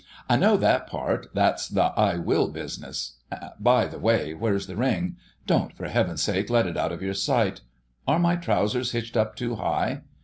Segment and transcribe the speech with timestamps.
[0.27, 1.27] "I know that part.
[1.35, 5.17] That's the 'I will' business,—by the way, where's the ring?
[5.45, 9.57] Don't, for Heaven's sake, let it out of your sight—are my trousers hitched up too
[9.57, 10.01] high...?"